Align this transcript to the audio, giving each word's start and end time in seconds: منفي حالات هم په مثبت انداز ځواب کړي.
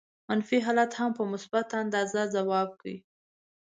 منفي 0.29 0.57
حالات 0.65 0.91
هم 0.99 1.11
په 1.17 1.23
مثبت 1.33 1.67
انداز 1.81 2.09
ځواب 2.35 2.69
کړي. 2.79 2.97